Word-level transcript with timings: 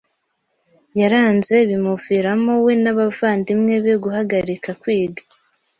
yaranze 0.99 1.55
bimuviramo 1.69 2.53
we 2.65 2.73
n’abavandimwe 2.83 3.73
be 3.83 3.93
guhagarika 4.03 4.69
kwiga 4.81 5.21